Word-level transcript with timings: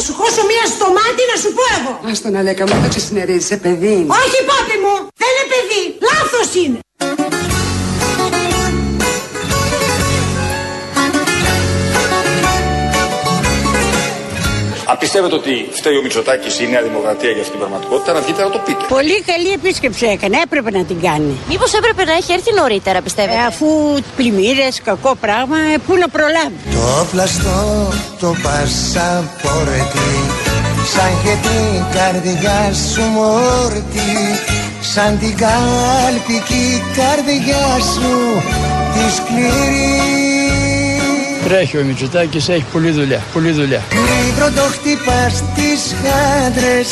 Να 0.00 0.06
σου 0.06 0.14
χώσω 0.14 0.42
μία 0.52 0.64
στο 0.74 0.86
μάτι 0.96 1.22
να 1.32 1.36
σου 1.42 1.50
πω 1.56 1.64
εγώ. 1.78 1.92
Άστο 2.10 2.28
να 2.30 2.42
λέκα 2.42 2.64
μου, 2.66 2.82
το 2.82 2.88
ξεσυνερίζεσαι 2.88 3.56
παιδί. 3.56 3.96
Όχι 4.20 4.38
πάπη 4.50 4.76
μου, 4.84 4.94
δεν 5.20 5.30
είναι 5.32 5.46
παιδί, 5.52 5.82
λάθος 6.08 6.48
είναι. 6.62 6.78
Πιστεύετε 15.00 15.34
ότι 15.34 15.54
φταίει 15.78 15.96
ο 16.00 16.02
Μητσοτάκης 16.02 16.54
ή 16.60 16.62
η 16.66 16.70
Νέα 16.72 16.82
Δημοκρατία 16.88 17.30
για 17.30 17.42
αυτή 17.44 17.50
την 17.56 17.60
πραγματικότητα, 17.62 18.12
να 18.12 18.20
βγείτε 18.20 18.42
να 18.42 18.50
το 18.50 18.60
πείτε. 18.66 18.82
Πολύ 18.88 19.18
καλή 19.30 19.50
επίσκεψη 19.58 20.04
έκανε, 20.06 20.36
έπρεπε 20.44 20.70
να 20.78 20.84
την 20.84 20.98
κάνει. 21.06 21.32
Μήπως 21.48 21.70
έπρεπε 21.72 22.02
να 22.04 22.12
έχει 22.12 22.32
έρθει 22.32 22.50
νωρίτερα, 22.60 22.98
πιστεύετε; 23.06 23.38
Ε, 23.42 23.44
αφού 23.50 23.66
πλημμύρες, 24.16 24.74
κακό 24.88 25.12
πράγμα, 25.24 25.58
ε, 25.74 25.76
πού 25.86 25.92
να 26.02 26.08
προλάβει. 26.08 26.58
Το 26.72 27.06
πλαστό, 27.12 27.58
το 28.20 28.30
πασαπόρτι, 28.44 30.12
σαν 30.92 31.12
και 31.22 31.34
την 31.46 31.72
καρδιά 31.96 32.60
σου 32.92 33.02
μόρτι, 33.16 34.12
σαν 34.92 35.18
την 35.18 35.34
κάλπικη 35.44 36.66
καρδιά 36.98 37.66
σου, 37.92 38.12
τη 38.92 39.04
σκληρή. 39.16 40.59
Τρέχει 41.44 41.76
ο 41.78 41.84
Μητσοτάκης, 41.84 42.48
έχει 42.48 42.64
πολλή 42.72 42.90
δουλειά, 42.90 43.22
πολλή 43.32 43.50
δουλειά. 43.50 43.82
Μικρό 44.26 44.50
το 44.50 44.60
χτυπάς 44.60 45.42
τις 45.54 45.94
χάντρες, 46.02 46.88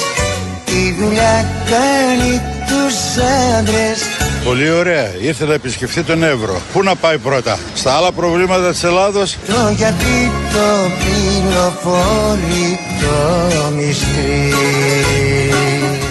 τη 0.65 0.95
δουλειά 1.01 1.47
κάνει 1.71 2.41
τους 2.67 3.23
άντρες. 3.59 3.99
Πολύ 4.45 4.71
ωραία. 4.71 5.11
Ήρθε 5.21 5.45
να 5.45 5.55
επισκεφθεί 5.55 6.03
τον 6.03 6.23
Εύρο. 6.23 6.61
Πού 6.73 6.83
να 6.83 6.97
πάει 6.97 7.19
πρώτα, 7.19 7.59
στα 7.75 7.93
άλλα 7.93 8.13
προβλήματα 8.13 8.71
της 8.71 8.85
Ελλάδος; 8.85 9.37
Το 9.47 9.73
γιατί 9.77 10.31
το 10.53 10.91
πληροφορεί 10.99 12.79
το 13.01 13.71
μυστρή. 13.77 14.55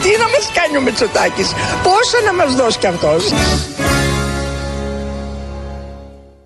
Τι 0.02 0.10
να 0.10 0.28
μας 0.34 0.52
κάνει 0.54 0.78
ο 0.78 0.82
Μητσοτάκης, 0.82 1.48
πόσα 1.84 2.18
να 2.26 2.34
μας 2.34 2.56
δώσει 2.56 2.78
κι 2.78 2.88
αυτός; 2.88 3.24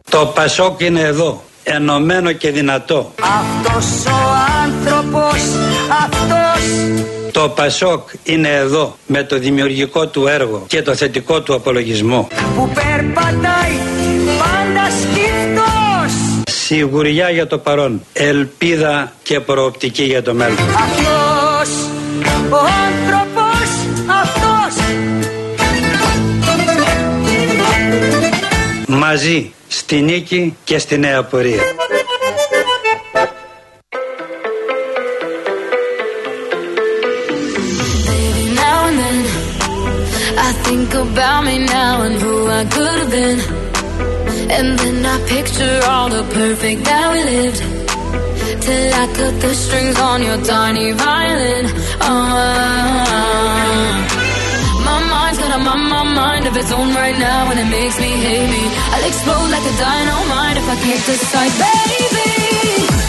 Το 0.09 0.25
Πασόκ 0.25 0.81
είναι 0.81 1.01
εδώ, 1.01 1.43
ενωμένο 1.63 2.31
και 2.31 2.51
δυνατό. 2.51 3.13
Αυτός 3.21 4.05
ο 4.05 4.17
άνθρωπος, 4.63 5.41
αυτός 6.03 6.41
Το 7.31 7.49
Πασόκ 7.49 8.09
είναι 8.23 8.49
εδώ 8.49 8.97
με 9.05 9.23
το 9.23 9.39
δημιουργικό 9.39 10.07
του 10.07 10.27
έργο 10.27 10.63
και 10.67 10.81
το 10.81 10.95
θετικό 10.95 11.41
του 11.41 11.53
απολογισμό. 11.53 12.27
που 12.55 12.69
περπατάει 12.73 13.75
πάντα 14.39 14.89
σκύφτος. 15.01 16.41
Σιγουριά 16.51 17.29
για 17.29 17.47
το 17.47 17.57
παρόν, 17.57 18.01
ελπίδα 18.13 19.13
και 19.23 19.39
προοπτική 19.39 20.03
για 20.03 20.23
το 20.23 20.33
μέλλον. 20.33 20.57
Αυτός 20.57 21.69
ο 22.49 22.57
άνθρωπος, 22.87 23.69
αυτός 24.21 24.85
Μαζί 28.87 29.53
στη 29.73 30.01
νίκη 30.01 30.55
και 30.63 30.77
στη 30.77 30.97
νέα 30.97 31.23
πορεία. 31.23 31.61
Baby, 38.07 38.45
now 38.61 38.79
and 38.89 38.97
then 39.03 39.17
I 40.47 40.49
think 40.65 40.89
about 41.05 41.41
me 41.47 41.55
now 41.79 41.93
and 42.05 42.15
who 42.23 42.33
I 42.59 42.63
could 42.73 42.95
have 43.01 43.11
been. 43.17 43.39
And 44.57 44.69
then 44.81 44.97
I 45.13 45.17
picture 45.33 45.77
all 45.91 46.07
the 46.17 46.23
perfect 46.37 46.79
that 46.89 47.05
we 47.13 47.19
lived. 47.33 47.61
Till 48.65 48.87
I 49.03 49.05
cut 49.17 49.35
the 49.45 49.53
strings 49.63 49.97
on 50.09 50.19
your 50.27 50.39
tiny 50.53 50.87
violin. 51.05 51.65
Oh, 52.07 52.23
my 53.57 53.60
mind's 55.50 55.50
got 55.50 55.52
a 55.58 55.58
my, 55.58 55.74
my 55.74 56.02
mind 56.22 56.46
of 56.46 56.56
its 56.56 56.70
own 56.70 56.94
right 56.94 57.18
now, 57.18 57.50
and 57.50 57.58
it 57.58 57.68
makes 57.78 57.98
me 57.98 58.10
hate 58.26 58.48
me. 58.54 58.62
I'll 58.94 59.06
explode 59.10 59.48
like 59.54 59.66
a 59.72 59.74
dynamite 59.84 60.56
if 60.60 60.66
I 60.74 60.76
can't 60.84 61.04
decide, 61.10 61.52
baby. 61.66 62.30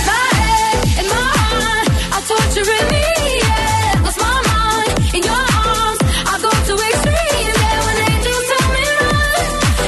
My 0.10 0.26
head 0.42 0.78
and 1.00 1.08
my 1.14 1.30
heart 1.42 1.88
are 2.16 2.26
torturing 2.30 2.88
me. 2.94 3.06
Yeah, 3.46 4.06
lost 4.06 4.20
my 4.26 4.38
mind 4.50 4.92
in 5.16 5.22
your 5.30 5.44
arms. 5.62 6.02
I 6.32 6.36
go 6.46 6.52
to 6.70 6.74
extremes. 6.90 7.58
Yeah, 7.64 7.80
when 7.86 7.98
angels 8.10 8.46
tell 8.52 8.68
me 8.76 8.86
run, 9.02 9.42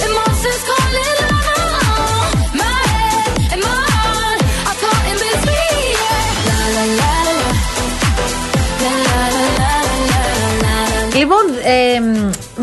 and 0.06 0.14
monsters 0.18 0.62
call 0.70 0.94
it 1.06 1.16
love. 1.22 2.34
My 2.62 2.78
head 2.94 3.30
and 3.54 3.62
my 3.70 3.82
heart 3.98 4.40
are 4.70 4.78
caught 4.84 5.04
in 5.12 5.18
between. 5.26 5.94
Yeah, 6.06 6.48
la 6.50 6.60
la 6.76 6.84
la 7.00 7.14
la. 7.28 7.38
La 8.84 8.94
la 9.08 9.22
la 9.38 9.48
la 9.60 9.74
la 10.12 10.24
la 10.42 10.50
la. 10.64 10.76
Λοιπόν, 11.20 11.46
ε, 11.64 12.02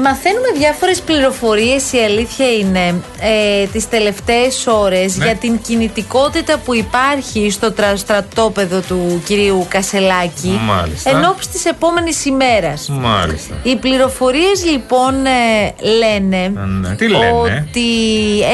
μαθαίνουμε 0.02 0.48
διάφορες 0.58 1.00
πληροφορίες, 1.02 1.92
η 1.92 1.98
αλήθεια 1.98 2.52
είναι, 2.54 2.88
ε, 3.20 3.66
τις 3.72 3.90
τελευταίες 3.90 4.68
ώρες 4.68 5.18
Ναι. 5.18 5.26
για 5.26 5.36
την 5.36 5.62
κινητικότητα 5.62 6.58
που 6.58 6.76
υπάρχει 6.76 7.50
στο 7.52 7.72
τρα- 7.72 7.96
στρατόπεδο 7.96 8.80
του 8.80 9.22
κυρίου 9.26 9.66
Κασελάκη 9.70 10.60
Μάλιστα. 10.66 11.10
εν 11.10 11.24
ώψη 11.26 11.50
της 11.50 11.66
επόμενης 11.66 12.26
ημέρας. 12.26 12.90
Μάλιστα. 12.90 13.56
Οι 13.64 13.76
πληροφορίες 13.76 14.66
λοιπόν 14.72 15.26
ε, 15.26 15.74
λένε 15.98 16.52
Ναι, 16.82 16.96
τι 16.96 17.08
λένε; 17.08 17.66
ότι 17.70 17.82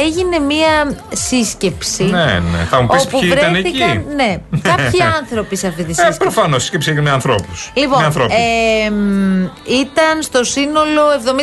έγινε 0.06 0.40
μία 0.40 0.97
σύσκεψη 1.14 2.03
Ναι, 2.03 2.25
ναι. 2.52 2.68
Θα 2.69 2.81
μου 2.81 2.88
πεις 2.88 3.03
όπου 3.03 3.19
ποιοι 3.19 3.29
ήταν 3.34 3.52
βρέθηκαν 3.52 3.90
εκεί. 3.90 4.06
ναι, 4.16 4.38
κάποιοι 4.62 5.00
άνθρωποι 5.22 5.56
σε 5.56 5.68
αυτή 5.68 5.84
τη 5.84 5.91
Ε, 5.91 5.94
σύσκεψη. 5.94 6.18
προφανώ 6.19 6.59
σκέψη 6.59 6.94
με 6.94 7.09
ανθρώπους. 7.09 7.72
Λοιπόν, 7.74 8.00
με 8.00 8.06
ανθρώπους. 8.06 8.35
ε, 8.35 8.90
μ, 8.90 9.44
ήταν 9.81 10.22
στο 10.22 10.44
σύνολο 10.44 11.02
70-80 11.25 11.36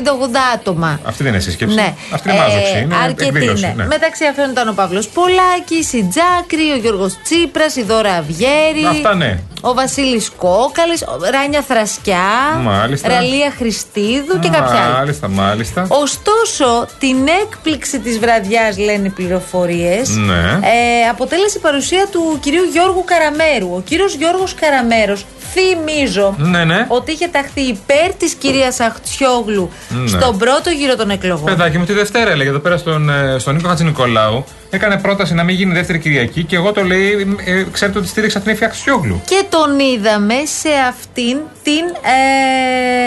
άτομα. 0.55 1.01
Αυτή 1.05 1.23
δεν 1.23 1.33
είναι 1.33 1.43
σύσκεψη. 1.43 1.75
Ναι. 1.75 1.95
Αυτή 2.13 2.29
είναι 2.31 2.39
μάζοξη. 2.39 2.79
Είναι 2.83 2.95
αρκετή 2.97 3.27
εκδήλωση. 3.27 3.65
είναι. 3.65 3.75
ναι. 3.77 3.87
Μεταξύ 3.87 4.25
αυτών 4.25 4.51
ήταν 4.51 4.69
ο 4.69 4.73
Παύλος 4.73 5.09
Πολάκης, 5.09 5.93
η 5.93 6.09
Τζάκρη, 6.11 6.71
ο 6.73 6.77
Γιώργος 6.77 7.19
Τσίπρας, 7.23 7.77
η 7.77 7.83
Δώρα 7.83 8.13
Αυγέρη. 8.15 8.85
Αυτά 8.91 9.15
ναι. 9.15 9.39
Ο 9.61 9.75
Βασίλης 9.75 10.31
Κόκαλης, 10.37 11.05
Ράνια 11.31 11.63
Θρασκιά, 11.63 12.27
Μάλιστα. 12.63 13.09
Ραλία 13.09 13.53
Χριστίδου 13.59 14.39
και 14.39 14.49
κάποια 14.49 14.85
άλλα. 14.85 14.97
Μάλιστα, 14.97 15.29
μάλιστα. 15.29 15.87
Ωστόσο, 15.89 16.87
την 16.99 17.17
έκπληξη 17.43 17.99
της 18.01 18.19
βραδιάς 18.19 18.79
λένε 18.79 19.07
οι 19.07 19.11
πληροφορίες 19.11 20.09
Ναι. 20.09 20.35
ε, 20.35 21.09
αποτέλεσε 21.11 21.59
η 21.59 21.61
παρουσία 21.61 22.07
του 22.11 22.39
κυρίου 22.41 22.63
Γιώργου 22.73 23.05
Καραμέρου. 23.05 23.75
Ο 23.75 23.81
κύριος 23.85 24.15
Γιώργος 24.15 24.55
Καραμέρος 24.55 25.25
θυμίζω 25.55 26.35
Ναι, 26.39 26.65
ναι. 26.65 26.85
ότι 26.89 27.13
είχε 27.13 27.29
ταχθεί 27.29 27.61
υπέρ 27.61 28.13
της 28.19 28.33
κυρίας 28.35 28.81
Αχτσιόγλου 28.81 29.71
Ναι. 29.89 30.07
στον 30.09 30.39
πρώτο 30.39 30.71
γύρο 30.71 30.97
των 30.97 31.11
εκλογών. 31.11 31.45
Παιδάκι 31.45 31.79
μου 31.79 31.85
τη 31.85 31.93
Δευτέρα 31.93 32.31
έλεγε 32.31 32.49
εδώ 32.51 32.59
πέρα 32.59 32.77
στον, 32.77 33.11
ε, 33.11 33.39
στον 33.39 33.55
Νίκο 33.55 33.69
Χατζηνικολάου. 33.69 34.45
Έκανε 34.71 34.97
πρόταση 34.97 35.35
να 35.35 35.43
μην 35.45 35.55
γίνει 35.55 35.73
δεύτερη 35.73 35.99
Κυριακή 35.99 36.45
και 36.45 36.57
εγώ 36.57 36.73
το 36.73 36.83
λέει, 36.85 37.37
ε, 37.45 37.65
ξέρετε 37.73 37.99
ότι 37.99 38.09
στήριξα 38.09 38.41
την 38.41 38.51
Εφη 38.51 38.65
Αξιόγλου. 38.65 39.21
Και 39.27 39.45
τον 39.49 39.79
είδαμε 39.79 40.35
σε 40.61 40.69
αυτήν 40.89 41.39
την 41.63 41.85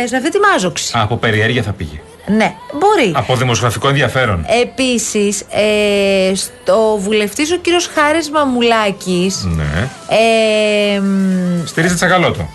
ε, 0.04 0.08
σε 0.08 0.16
αυτή 0.16 0.30
τη 0.32 0.38
μάζοξη. 0.52 0.98
Α, 0.98 1.02
από 1.02 1.16
περιέργεια 1.18 1.64
θα 1.64 1.72
πήγε. 1.72 2.00
Ναι, 2.38 2.54
μπορεί. 2.74 3.12
Από 3.16 3.36
δημοσιογραφικό 3.36 3.88
ενδιαφέρον. 3.88 4.46
Επίσης, 4.62 5.42
ε, 5.42 6.36
στο 6.36 6.98
βουλευτής 7.02 7.52
ο 7.52 7.56
κύριος 7.56 7.88
Χάρης 7.94 8.30
Μαμουλάκης 8.30 9.44
Ναι. 9.56 9.88
ε, 10.10 11.02
μ, 11.68 11.70
Στηρίζει 11.70 11.96
τσακαλώτο. 11.96 12.50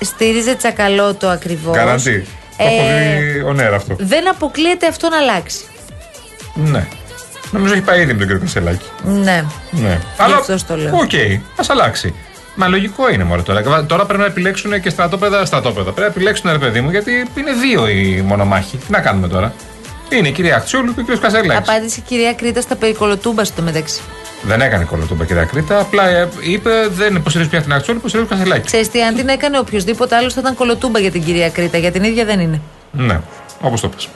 στήριζε 0.00 0.54
τσακαλώτο 0.54 1.28
ακριβώς. 1.28 1.76
Καραντί. 1.76 2.26
Το 2.56 2.64
έχω 2.64 2.82
Ε, 2.88 3.20
δει 3.20 3.40
ο 3.42 3.52
Νέρα 3.52 3.76
αυτό. 3.76 3.96
Δεν 3.98 4.28
αποκλείεται 4.28 4.86
αυτό 4.86 5.08
να 5.08 5.16
αλλάξει. 5.16 5.64
Ναι. 6.54 6.86
Νομίζω 7.50 7.72
έχει 7.72 7.82
πάει 7.82 8.00
ήδη 8.00 8.12
με 8.12 8.18
τον 8.18 8.26
κύριο 8.26 8.40
Κασελάκη. 8.42 8.84
Ναι. 9.02 9.44
Ναι. 9.70 10.00
αυτό 10.18 10.58
στο 10.58 10.76
λέω. 10.76 10.96
Οκ, 10.96 11.10
ας 11.56 11.70
αλλάξει. 11.70 12.14
Μα 12.54 12.68
λογικό 12.68 13.10
είναι 13.10 13.24
μόνο 13.24 13.42
τώρα. 13.42 13.84
Τώρα 13.86 14.04
πρέπει 14.04 14.20
να 14.20 14.26
επιλέξουν 14.26 14.80
και 14.80 14.90
στρατόπεδα 14.90 15.44
στρατόπεδα. 15.44 15.82
Πρέπει 15.84 16.00
να 16.00 16.06
επιλέξουν 16.06 16.50
ρε 16.50 16.58
παιδί 16.58 16.80
μου, 16.80 16.90
γιατί 16.90 17.12
είναι 17.34 17.52
δύο 17.52 17.88
οι 17.88 18.22
μονομάχοι. 18.26 18.76
Τι 18.76 18.90
να 18.92 19.00
κάνουμε 19.00 19.28
τώρα; 19.28 19.54
Είναι 20.10 20.28
η 20.28 20.32
κυρία 20.32 20.56
Αχτσούλου 20.56 20.94
και 20.94 21.00
ο 21.00 21.02
κύριος 21.02 21.20
Κασελάκης. 21.20 21.68
Απάντησε 21.68 22.00
η 22.00 22.02
κυρία 22.08 22.34
Κρήτα 22.34 22.60
στα 22.60 22.76
περί 22.76 22.95
κολοτούμπα 22.95 23.44
στο 23.44 23.62
μεταξύ. 23.62 24.00
Δεν 24.42 24.60
έκανε 24.60 24.84
κολοτούμπα 24.84 25.24
κυρία 25.24 25.44
Κρήτα. 25.44 25.80
Απλά 25.80 26.08
ε, 26.08 26.28
είπε 26.40 26.70
δεν 26.90 27.14
υποστηρίζει 27.14 27.50
πια 27.50 27.62
την 27.62 27.72
Αχτσούλου, 27.72 27.98
υποστηρίζει 27.98 28.28
τον 28.28 28.38
Κασελάκη. 28.38 28.66
Ξέρεις 28.66 28.88
τι, 28.88 29.02
αν 29.02 29.14
την 29.14 29.28
έκανε 29.28 29.58
οποιοδήποτε 29.58 30.16
άλλος 30.16 30.34
θα 30.34 30.40
ήταν 30.40 30.54
κολοτούμπα 30.54 30.98
για 30.98 31.10
την 31.10 31.24
κυρία 31.24 31.50
Κρήτα. 31.50 31.78
Για 31.78 31.92
την 31.92 32.04
ίδια 32.04 32.24
δεν 32.24 32.40
είναι. 32.40 32.60
Ναι, 32.90 33.20
όπως 33.60 33.80
το 33.80 33.88
πες. 33.88 34.08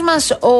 Μας 0.00 0.30
ο 0.30 0.56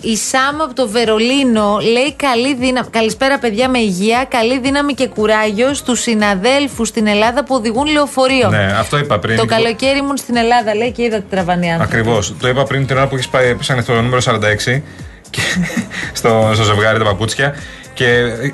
Ισάμ 0.00 0.62
από 0.62 0.74
το 0.74 0.88
Βερολίνο 0.88 1.78
λέει 1.92 2.14
καλή 2.16 2.54
δύναμη. 2.54 2.88
Καλησπέρα, 2.90 3.38
παιδιά, 3.38 3.68
με 3.68 3.78
υγεία. 3.78 4.26
Καλή 4.28 4.60
δύναμη 4.60 4.94
και 4.94 5.08
κουράγιο 5.08 5.74
στους 5.74 6.00
συναδέλφους 6.00 6.88
στην 6.88 7.06
Ελλάδα 7.06 7.44
που 7.44 7.54
οδηγούν 7.54 7.86
λεωφορείο. 7.86 8.48
Ναι, 8.48 8.74
αυτό 8.78 8.98
είπα 8.98 9.18
πριν. 9.18 9.36
Το 9.36 9.44
καλοκαίρι 9.44 9.98
ήμουν 9.98 10.16
στην 10.16 10.36
Ελλάδα, 10.36 10.74
λέει 10.74 10.92
και 10.92 11.02
είδα 11.02 11.16
τη 11.16 11.24
τραβανή 11.30 11.72
άνθρωποι. 11.72 11.96
Ακριβώς. 11.96 12.34
Το 12.40 12.48
είπα 12.48 12.64
πριν 12.64 12.86
την 12.86 12.96
ώρα 12.96 13.06
που 13.06 13.14
έχεις 13.14 13.28
πάει, 13.28 13.54
πέσανε 13.54 13.82
στο 13.82 14.02
νούμερο 14.02 14.22
46 14.24 14.80
και 15.30 15.40
στο, 16.18 16.50
στο 16.54 16.62
ζευγάρι 16.62 16.98
τα 16.98 17.04
παπούτσια. 17.04 17.54
Και 17.96 18.06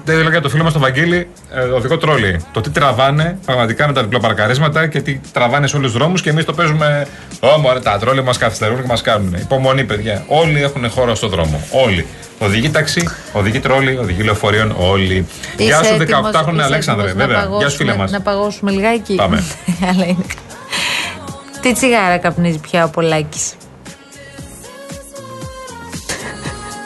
δεν 0.05 0.19
έλεγα 0.19 0.41
το 0.41 0.49
φίλο 0.49 0.62
μας 0.62 0.73
τον 0.73 0.83
Βαγγέλη, 0.83 1.29
ε, 1.55 1.61
οδικό 1.61 1.97
τρόλι. 1.97 2.41
Το 2.53 2.61
τι 2.61 2.71
τραβάνε 2.71 3.39
πραγματικά 3.44 3.87
με 3.87 3.93
τα 3.93 4.03
διπλοπαρκαρίσματα 4.03 4.87
και 4.87 5.00
τι 5.00 5.21
τραβάνε 5.33 5.67
σε 5.67 5.77
όλους 5.77 5.91
τους 5.91 5.99
δρόμους 5.99 6.23
και 6.23 6.31
εμείς 6.31 6.44
το 6.44 6.53
παίζουμε. 6.53 7.06
Ω, 7.41 7.81
τα 7.81 7.99
τρόλι 7.99 8.23
μας 8.23 8.39
καθυστερούν 8.39 8.81
και 8.81 8.87
μας 8.87 9.03
κάνουν. 9.03 9.35
Υπομονή, 9.35 9.85
παιδιά. 9.85 10.25
Όλοι 10.27 10.62
έχουν 10.62 10.91
χώρο 10.91 11.15
στο 11.15 11.29
δρόμο. 11.29 11.61
Όλοι. 11.85 12.06
Οδηγεί 12.39 12.71
ταξί, 12.71 13.09
οδηγεί 13.33 13.61
τρόλι, 13.61 13.97
οδηγεί 13.97 14.23
λεωφορείων, 14.23 14.75
όλοι. 14.79 15.27
Γεια 15.56 15.83
σου, 15.83 15.97
18χρονη 15.99 16.61
Αλέξανδρε, 16.61 17.12
βέβαια. 17.12 17.49
Γεια 17.59 17.69
σου, 17.69 17.77
φίλε 17.77 17.97
μας. 17.97 18.11
Να 18.11 18.21
παγώσουμε 18.21 18.71
λιγάκι; 18.71 19.15
Πάμε. 19.15 19.44
Αλλά 19.89 20.05
είναι. 20.06 20.25
Τι 21.61 21.73
τσιγάρα 21.73 22.19
καπνίζει 22.19 22.59
πια 22.59 22.85
ο 22.85 22.89
Πολάκης; 22.89 23.53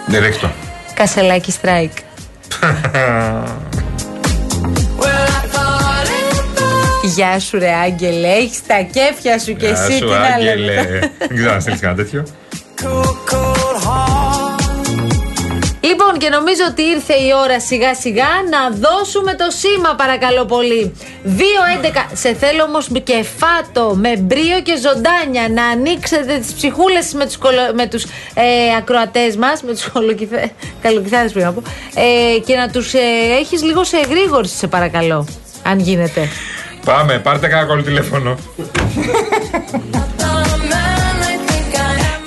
Δεν 0.06 0.23
ρίχτω. 0.23 0.50
Κασελάκι 0.94 1.53
strike. 1.62 2.06
Γεια 7.03 7.38
σου 7.41 7.58
ρε 7.58 7.73
Άγγελε, 7.85 8.29
έχεις 8.29 8.67
τα 8.67 8.75
κέφια 8.93 9.38
σου 9.38 9.55
και 9.56 9.67
Γεια 9.67 9.82
εσύ 9.85 9.93
σου, 9.93 10.05
τι 10.05 10.11
να 10.11 10.19
Άγγελε. 10.20 10.55
λέμε. 10.55 11.12
Δεν 11.19 11.37
ξέρω 11.37 11.53
αν 11.53 11.61
στείλει 11.61 11.76
κανένα 11.79 12.03
τέτοιο. 12.03 12.25
Λοιπόν 15.88 16.19
και 16.19 16.29
νομίζω 16.29 16.62
ότι 16.71 16.83
ήρθε 16.83 17.15
η 17.15 17.31
ώρα 17.44 17.61
σιγά 17.61 17.94
σιγά 17.94 18.29
να 18.50 18.71
δώσουμε 18.71 19.35
το 19.35 19.47
σήμα 19.50 19.94
παρακαλώ 19.94 20.44
πολύ. 20.44 20.97
2-11 21.25 21.31
Σε 22.12 22.35
θέλω 22.35 22.62
όμως 22.62 22.88
και 23.05 23.25
φάτο 23.38 23.94
με 23.94 24.17
μπρίο 24.17 24.61
και 24.62 24.77
ζωντάνια 24.77 25.49
Να 25.49 25.67
ανοίξετε 25.67 26.38
τις 26.38 26.53
ψυχούλες 26.53 27.12
με 27.12 27.25
τους, 27.25 27.37
κολο, 27.37 27.61
με 27.75 27.87
τους 27.87 28.05
ε, 28.35 28.77
ακροατές 28.79 29.37
μας 29.37 29.62
Με 29.62 29.73
τους 29.73 29.88
κολοκυθέ, 29.88 30.50
καλοκυθάρες 30.83 31.33
πρέπει 31.33 31.47
να 31.47 31.53
πω. 31.53 31.62
Ε, 31.94 32.39
Και 32.47 32.56
να 32.56 32.69
τους 32.69 32.94
ε, 32.94 32.99
έχεις 33.41 33.62
λίγο 33.62 33.85
σε 33.85 33.97
εγρήγορση 33.97 34.56
σε 34.56 34.67
παρακαλώ 34.67 35.29
Αν 35.62 35.79
γίνεται. 35.79 36.29
Πάμε, 36.85 37.19
πάρτε 37.19 37.49
κανένα 37.49 37.69
κόλλο 37.69 37.82
τηλέφωνο. 37.82 38.35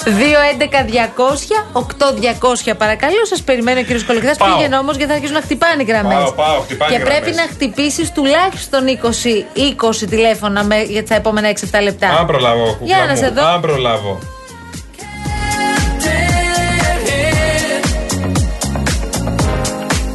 2-11-200-8200 0.09 2.73
παρακαλώ. 2.77 3.25
Σας 3.29 3.41
περιμένει 3.41 3.79
ο 3.79 3.83
κύριος 3.83 4.03
Κολοκυθάς. 4.03 4.37
Πάω. 4.37 4.55
Πήγαινε 4.55 4.77
όμως 4.77 4.95
γιατί 4.95 5.09
θα 5.11 5.15
αρχίσουν 5.17 5.35
να 5.35 5.41
χτυπάνε 5.41 5.83
γραμμές. 5.83 6.17
Πάω, 6.17 6.31
πάω, 6.31 6.59
χτυπάνε 6.59 6.95
Και 6.95 6.99
πρέπει 7.03 7.15
γραμμές. 7.31 7.35
να 7.35 7.41
χτυπήσεις 7.51 8.11
τουλάχιστον 8.11 8.87
20, 8.87 9.45
20 9.55 10.07
τηλέφωνα 10.09 10.63
με, 10.63 10.81
για 10.81 11.05
τα 11.05 11.15
επόμενα 11.15 11.49
6-7 11.49 11.81
λεπτά. 11.83 12.07
Αν 12.19 12.25
προλάβω, 12.25 12.63
Για 12.63 12.73
κουκλά 12.73 13.05
να 13.05 13.15
σε 13.15 13.25
μου. 13.25 13.33
δω. 13.33 13.45
Αν 13.47 13.61
προλάβω. 13.61 14.19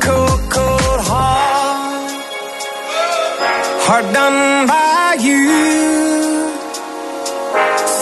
Cold, 0.05 0.40
cold 0.55 1.00
heart. 1.11 2.11
Heart 3.87 4.06
done 4.17 4.40
by 4.67 5.17
you. 5.26 5.43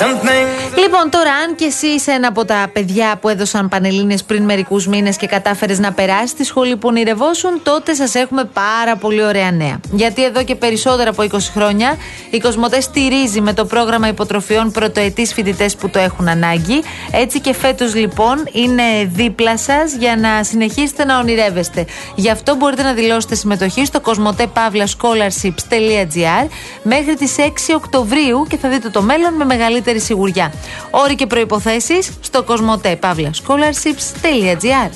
Something. 0.00 0.46
Λοιπόν, 0.94 1.10
τώρα, 1.10 1.32
αν 1.32 1.54
και 1.54 1.64
εσύ 1.64 1.86
είσαι 1.86 2.10
ένα 2.10 2.28
από 2.28 2.44
τα 2.44 2.70
παιδιά 2.72 3.16
που 3.20 3.28
έδωσαν 3.28 3.68
πανελίνε 3.68 4.14
πριν 4.26 4.44
μερικούς 4.44 4.86
μήνες 4.86 5.16
και 5.16 5.26
κατάφερες 5.26 5.78
να 5.78 5.92
περάσεις 5.92 6.34
τη 6.34 6.44
σχολή 6.44 6.76
που 6.76 6.88
ονειρευόσουν, 6.88 7.60
τότε 7.62 7.94
σας 7.94 8.14
έχουμε 8.14 8.44
πάρα 8.44 8.96
πολύ 8.96 9.24
ωραία 9.24 9.50
νέα. 9.50 9.80
Γιατί 9.90 10.24
εδώ 10.24 10.44
και 10.44 10.54
περισσότερα 10.54 11.10
από 11.10 11.22
20 11.22 11.38
χρόνια 11.54 11.96
η 12.30 12.38
Κοσμοτέ 12.38 12.80
στηρίζει 12.80 13.40
με 13.40 13.52
το 13.52 13.64
πρόγραμμα 13.64 14.08
υποτροφιών 14.08 14.70
πρωτοετής 14.70 15.32
φοιτητές 15.32 15.76
που 15.76 15.88
το 15.88 15.98
έχουν 15.98 16.28
ανάγκη. 16.28 16.82
Έτσι 17.10 17.40
και 17.40 17.54
φέτος 17.54 17.94
λοιπόν 17.94 18.48
είναι 18.52 18.82
δίπλα 19.04 19.58
σας 19.58 19.94
για 19.94 20.16
να 20.16 20.44
συνεχίσετε 20.44 21.04
να 21.04 21.18
ονειρεύεστε. 21.18 21.86
Γι' 22.14 22.30
αυτό 22.30 22.54
μπορείτε 22.54 22.82
να 22.82 22.92
δηλώσετε 22.92 23.34
συμμετοχή 23.34 23.84
στο 23.84 24.00
κοσμοτέ.scholarships.gr 24.00 26.46
μέχρι 26.82 27.14
τις 27.14 27.34
6 27.38 27.42
Οκτωβρίου 27.76 28.46
και 28.48 28.56
θα 28.56 28.68
δείτε 28.68 28.88
το 28.88 29.02
μέλλον 29.02 29.34
με 29.34 29.44
μεγαλύτερη 29.44 30.00
σιγουριά. 30.00 30.52
Όροι 30.90 31.14
και 31.14 31.26
προϋποθέσεις 31.26 32.10
στο 32.20 32.42
κοσμοτέ.scholarships.gr 32.42 34.90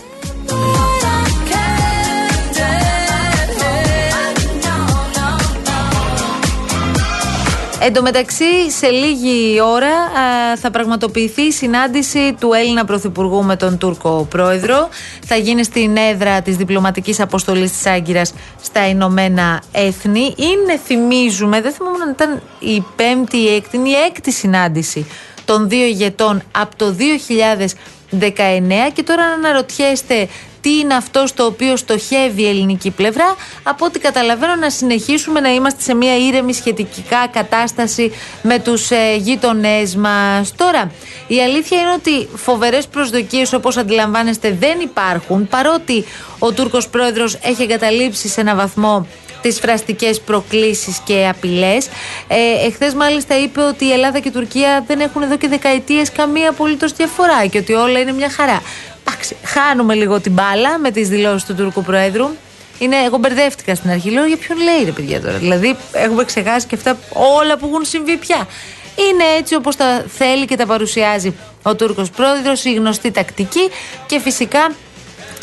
Εν 7.86 7.92
τω 7.92 8.02
μεταξύ, 8.02 8.70
σε 8.70 8.88
λίγη 8.88 9.60
ώρα 9.60 9.88
α, 9.88 10.56
θα 10.56 10.70
πραγματοποιηθεί 10.70 11.42
η 11.42 11.52
συνάντηση 11.52 12.36
του 12.40 12.52
Έλληνα 12.52 12.84
Πρωθυπουργού 12.84 13.44
με 13.44 13.56
τον 13.56 13.78
Τούρκο 13.78 14.26
Πρόεδρο. 14.30 14.88
Θα 15.24 15.36
γίνει 15.36 15.64
στην 15.64 15.96
έδρα 15.96 16.42
της 16.42 16.56
διπλωματικής 16.56 17.20
αποστολής 17.20 17.72
της 17.72 17.86
Άγκυρας 17.86 18.34
στα 18.62 18.88
Ηνωμένα 18.88 19.62
Έθνη. 19.72 20.34
Είναι, 20.36 20.78
θυμίζουμε, 20.84 21.60
δεν 21.60 21.72
θυμάμαι 21.72 22.02
αν 22.02 22.10
ήταν 22.10 22.42
η 22.58 22.84
πέμπτη 22.96 23.36
ή 23.36 23.48
η 23.50 23.54
έκτη, 23.54 23.76
είναι 23.76 23.88
η 23.88 23.94
έκτη 24.06 24.32
συνάντηση 24.32 25.06
των 25.46 25.68
δύο 25.68 25.84
ηγετών 25.84 26.42
από 26.52 26.76
το 26.76 26.96
2019 28.10 28.20
και 28.92 29.02
τώρα 29.02 29.28
να 29.28 29.32
αναρωτιέστε 29.32 30.28
τι 30.66 30.78
είναι 30.78 30.94
αυτό 30.94 31.26
στο 31.26 31.44
οποίο 31.44 31.76
στοχεύει 31.76 32.42
η 32.42 32.48
ελληνική 32.48 32.90
πλευρά. 32.90 33.34
Από 33.62 33.84
ό,τι 33.84 33.98
καταλαβαίνω 33.98 34.54
να 34.54 34.70
συνεχίσουμε 34.70 35.40
να 35.40 35.54
είμαστε 35.54 35.82
σε 35.82 35.94
μια 35.94 36.16
ήρεμη 36.16 36.52
σχετικά 36.52 37.28
κατάσταση 37.32 38.12
με 38.42 38.58
τους 38.58 38.90
ε, 38.90 39.16
γείτονές 39.16 39.96
μας. 39.96 40.54
Τώρα, 40.56 40.90
η 41.26 41.42
αλήθεια 41.42 41.80
είναι 41.80 41.92
ότι 41.92 42.28
φοβερές 42.36 42.86
προσδοκίες 42.86 43.52
όπως 43.52 43.76
αντιλαμβάνεστε 43.76 44.56
δεν 44.60 44.80
υπάρχουν 44.80 45.48
παρότι 45.48 46.04
ο 46.38 46.52
Τούρκος 46.52 46.88
πρόεδρος 46.88 47.38
έχει 47.42 47.62
εγκαταλείψει 47.62 48.28
σε 48.28 48.40
ένα 48.40 48.54
βαθμό 48.54 49.06
τις 49.42 49.58
φραστικές 49.58 50.20
προκλήσεις 50.20 51.00
και 51.04 51.26
απειλές. 51.28 51.86
Ε, 52.28 52.66
εχθές 52.66 52.94
μάλιστα 52.94 53.38
είπε 53.38 53.60
ότι 53.60 53.84
η 53.84 53.92
Ελλάδα 53.92 54.18
και 54.18 54.28
η 54.28 54.30
Τουρκία 54.30 54.84
δεν 54.86 55.00
έχουν 55.00 55.22
εδώ 55.22 55.36
και 55.36 55.48
δεκαετίες 55.48 56.12
καμία 56.12 56.50
απολύτως 56.50 56.92
διαφορά 56.92 57.46
και 57.46 57.58
ότι 57.58 57.72
όλα 57.72 57.98
είναι 57.98 58.12
μια 58.12 58.30
χαρά. 58.30 58.62
Εντάξει, 59.06 59.36
χάνουμε 59.44 59.94
λίγο 59.94 60.20
την 60.20 60.32
μπάλα 60.32 60.78
με 60.78 60.90
τις 60.90 61.08
δηλώσεις 61.08 61.44
του 61.44 61.54
Τούρκου 61.54 61.82
Προέδρου. 61.82 62.28
Είναι, 62.78 62.96
εγώ 62.96 63.16
μπερδεύτηκα 63.16 63.74
στην 63.74 63.90
αρχή. 63.90 64.10
Λέω 64.10 64.24
για 64.24 64.36
ποιον 64.36 64.58
λέει 64.58 64.84
ρε 64.84 64.90
παιδιά 64.90 65.20
τώρα; 65.20 65.36
Δηλαδή, 65.36 65.76
έχουμε 65.92 66.24
ξεχάσει 66.24 66.66
και 66.66 66.74
αυτά 66.74 66.98
όλα 67.12 67.56
που 67.56 67.66
έχουν 67.66 67.84
συμβεί 67.84 68.16
πια. 68.16 68.48
Είναι 68.96 69.24
έτσι 69.38 69.54
όπως 69.54 69.76
τα 69.76 70.04
θέλει 70.08 70.44
και 70.44 70.56
τα 70.56 70.66
παρουσιάζει 70.66 71.34
ο 71.62 71.74
Τούρκος 71.74 72.10
Πρόεδρος, 72.10 72.64
η 72.64 72.74
γνωστή 72.74 73.10
τακτική 73.10 73.70
και 74.06 74.20
φυσικά 74.20 74.72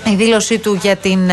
η 0.05 0.15
δήλωσή 0.15 0.57
του 0.57 0.79
για 0.81 0.95
την 0.95 1.31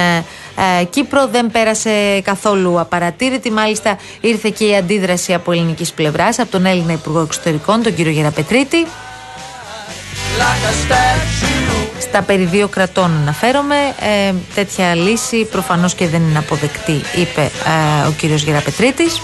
ε, 0.57 0.81
ε, 0.81 0.85
Κύπρο 0.85 1.27
δεν 1.27 1.51
πέρασε 1.51 2.21
καθόλου 2.21 2.81
απαρατήρητη. 2.81 3.51
Μάλιστα 3.51 3.99
ήρθε 4.21 4.51
και 4.51 4.65
η 4.65 4.77
αντίδραση 4.77 5.35
από 5.35 5.53
ελληνικής 5.53 5.93
πλευράς, 5.93 6.39
από 6.39 6.51
τον 6.51 6.67
Έλληνα 6.67 6.93
Υπουργό 6.93 7.21
Εξωτερικών, 7.21 7.83
τον 7.83 7.95
κύριο 7.95 8.13
Γεραπετρίτη. 8.13 8.87
Στα 11.99 12.23
περί 12.23 12.45
δύο 12.45 12.69
κρατών 12.69 13.11
αναφέρομαι. 13.23 13.77
Ε, 14.01 14.35
τέτοια 14.55 14.95
λύση 14.95 15.45
προφανώς 15.45 15.95
και 15.95 16.07
δεν 16.07 16.23
είναι 16.23 16.39
αποδεκτή, 16.39 17.01
είπε 17.17 17.41
ε, 17.41 18.07
ο 18.09 18.13
κύριος 18.19 18.43
Γεραπετρίτης. 18.43 19.21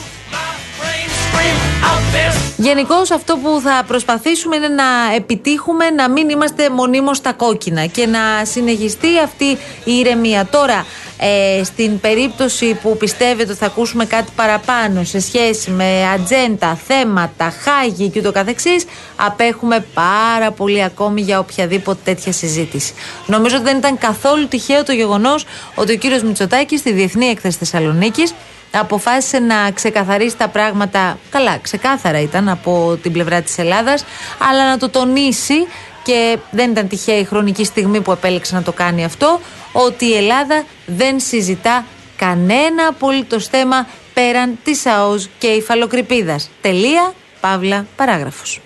Γενικώς 2.56 3.10
αυτό 3.10 3.36
που 3.36 3.60
θα 3.60 3.84
προσπαθήσουμε 3.86 4.56
είναι 4.56 4.68
να 4.68 5.14
επιτύχουμε 5.16 5.90
να 5.90 6.10
μην 6.10 6.28
είμαστε 6.28 6.70
μονίμως 6.70 7.16
στα 7.16 7.32
κόκκινα 7.32 7.86
και 7.86 8.06
να 8.06 8.44
συνεχιστεί 8.44 9.08
αυτή 9.24 9.44
η 9.84 9.92
ηρεμία. 9.98 10.46
Τώρα, 10.50 10.86
ε, 11.18 11.64
στην 11.64 12.00
περίπτωση 12.00 12.78
που 12.82 12.96
πιστεύετε 12.96 13.50
ότι 13.50 13.58
θα 13.58 13.66
ακούσουμε 13.66 14.04
κάτι 14.04 14.32
παραπάνω 14.36 15.04
σε 15.04 15.20
σχέση 15.20 15.70
με 15.70 16.08
ατζέντα, 16.14 16.78
θέματα, 16.86 17.52
χάγη 17.62 18.08
και 18.08 18.18
ούτω 18.18 18.32
καθεξής, 18.32 18.84
απέχουμε 19.16 19.86
πάρα 19.94 20.50
πολύ 20.50 20.82
ακόμη 20.82 21.20
για 21.20 21.38
οποιαδήποτε 21.38 21.98
τέτοια 22.04 22.32
συζήτηση. 22.32 22.94
Νομίζω 23.26 23.56
ότι 23.56 23.64
δεν 23.64 23.76
ήταν 23.76 23.98
καθόλου 23.98 24.48
τυχαίο 24.48 24.84
το 24.84 24.92
γεγονός 24.92 25.44
ότι 25.74 25.92
ο 25.92 25.96
κύριος 25.96 26.22
Μητσοτάκης 26.22 26.80
στη 26.80 26.92
Διεθνή 26.92 27.26
Έκθεση 27.26 27.58
Θεσσαλονίκης 27.58 28.34
αποφάσισε 28.70 29.38
να 29.38 29.70
ξεκαθαρίσει 29.70 30.36
τα 30.36 30.48
πράγματα. 30.48 31.18
Καλά, 31.30 31.58
ξεκάθαρα 31.62 32.20
ήταν 32.20 32.48
από 32.48 32.98
την 33.02 33.12
πλευρά 33.12 33.42
της 33.42 33.58
Ελλάδας, 33.58 34.04
αλλά 34.50 34.68
να 34.68 34.78
το 34.78 34.88
τονίσει 34.88 35.66
και 36.06 36.38
δεν 36.50 36.70
ήταν 36.70 36.88
τυχαία 36.88 37.18
η 37.18 37.24
χρονική 37.24 37.64
στιγμή 37.64 38.00
που 38.00 38.12
επέλεξε 38.12 38.54
να 38.54 38.62
το 38.62 38.72
κάνει 38.72 39.04
αυτό, 39.04 39.40
ότι 39.72 40.04
η 40.04 40.16
Ελλάδα 40.16 40.64
δεν 40.86 41.20
συζητά 41.20 41.84
κανένα 42.16 42.86
απολύτως 42.88 43.46
θέμα 43.46 43.86
πέραν 44.14 44.58
της 44.64 44.86
ΑΟΣ 44.86 45.28
και 45.38 45.46
υφαλοκρηπίδας. 45.46 46.50
Τελεία, 46.60 47.12
παύλα, 47.40 47.86
παράγραφος. 47.96 48.60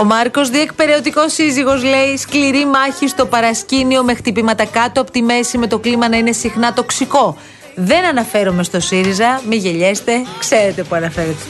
Ο 0.00 0.04
Μάρκος, 0.04 0.50
διεκπαιρεωτικός 0.50 1.32
σύζυγος, 1.32 1.82
λέει: 1.82 2.16
Σκληρή 2.16 2.66
μάχη 2.66 3.08
στο 3.08 3.26
παρασκήνιο 3.26 4.02
με 4.04 4.14
χτυπήματα 4.14 4.64
κάτω 4.64 5.00
από 5.00 5.10
τη 5.10 5.22
μέση 5.22 5.58
με 5.58 5.66
το 5.66 5.78
κλίμα 5.78 6.08
να 6.08 6.16
είναι 6.16 6.32
συχνά 6.32 6.72
τοξικό. 6.72 7.36
Δεν 7.74 8.04
αναφέρομαι 8.04 8.62
στο 8.62 8.80
ΣΥΡΙΖΑ, 8.80 9.40
μη 9.48 9.56
γελιέστε, 9.56 10.12
ξέρετε 10.38 10.82
που 10.82 10.94
αναφέρεται. 10.94 11.42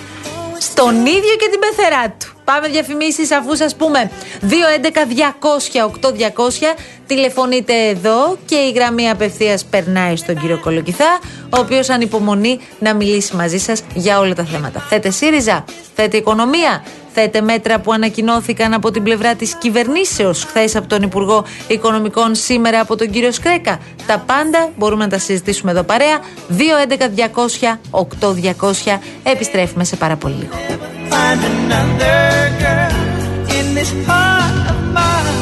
Στον 0.59 1.07
ίδιο 1.07 1.37
και 1.39 1.49
την 1.51 1.61
πεθερά 1.61 2.15
του. 2.19 2.40
Πάμε 2.53 2.69
διαφημίσεις 2.69 3.33
αφού 3.33 3.57
σας 3.57 3.77
πούμε 3.77 4.11
211-200-8200. 4.43 4.47
Τηλεφωνείτε 7.07 7.89
εδώ 7.89 8.37
και 8.47 8.55
η 8.55 8.71
γραμμή 8.71 9.11
απευθείας 9.11 9.65
περνάει 9.65 10.17
στον 10.17 10.39
κύριο 10.39 10.61
Κολοκυθά, 10.61 11.19
ο 11.43 11.59
οποίος 11.59 11.89
ανυπομονεί 11.89 12.59
να 12.79 12.95
μιλήσει 12.95 13.37
μαζί 13.37 13.59
σας 13.59 13.83
για 13.95 14.19
όλα 14.19 14.35
τα 14.35 14.45
θέματα. 14.45 14.81
Θέτε 14.81 15.11
ΣΥΡΙΖΑ, 15.11 15.65
θέτε 15.95 16.17
οικονομία, 16.17 16.85
θέτε 17.15 17.41
μέτρα 17.41 17.81
που 17.81 17.93
ανακοινώθηκαν 17.93 18.75
από 18.75 18.91
την 18.91 19.03
πλευρά 19.03 19.35
της 19.35 19.55
κυβερνήσεως 19.55 20.45
χθες 20.45 20.77
από 20.77 20.87
τον 20.87 21.03
Υπουργό 21.03 21.45
Οικονομικών, 21.67 22.35
σήμερα 22.35 22.81
από 22.81 22.97
τον 22.97 23.11
κύριο 23.11 23.33
Σκρέκα. 23.33 23.81
Τα 24.07 24.19
πάντα 24.19 24.71
μπορούμε 24.77 25.05
να 25.05 25.11
τα 25.11 25.19
συζητήσουμε 25.19 25.71
εδώ 25.71 25.83
παρέα. 25.83 26.21
211-200-8200. 27.91 28.99
Επιστρέφουμε 29.23 29.85
σε 29.85 29.97
πάρα 29.97 30.17
πολύ 30.17 30.35
λίγο. 30.35 30.55
Find 31.11 31.41
another 31.53 32.23
girl 32.65 32.97
in 33.57 33.75
this 33.75 33.91
part 34.07 34.55
of 34.71 34.79
my 34.95 35.40